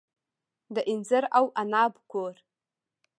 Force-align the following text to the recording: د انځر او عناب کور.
د 0.73 0.77
انځر 0.91 1.23
او 1.37 1.45
عناب 1.61 1.93
کور. 2.11 2.35